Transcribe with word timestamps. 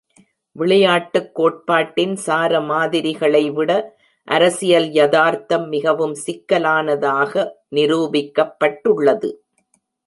விளையாட்டுக் 0.51 1.35
கோட்பாட்டின் 1.35 2.15
சார 2.15 2.61
மாதிரிகளை 2.61 3.49
விட 3.51 3.71
அரசியல் 4.27 4.89
யதார்த்தம் 4.91 5.67
மிகவும் 5.67 6.15
சிக்கலானதாக 6.15 7.47
நிரூபிக்கப்பட்டுள்ளது. 7.75 9.31